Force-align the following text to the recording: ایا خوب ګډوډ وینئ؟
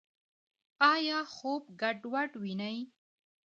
ایا 0.93 1.19
خوب 1.33 1.63
ګډوډ 1.81 2.31
وینئ؟ 2.41 2.77